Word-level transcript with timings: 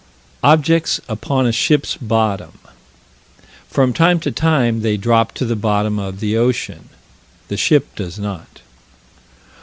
Objects 0.41 0.99
upon 1.07 1.45
a 1.45 1.51
ship's 1.51 1.95
bottom. 1.95 2.53
From 3.69 3.93
time 3.93 4.19
to 4.21 4.31
time 4.31 4.81
they 4.81 4.97
drop 4.97 5.31
to 5.33 5.45
the 5.45 5.55
bottom 5.55 5.99
of 5.99 6.21
the 6.21 6.35
ocean. 6.35 6.89
The 7.49 7.57
ship 7.57 7.93
does 7.93 8.17
not. 8.17 8.61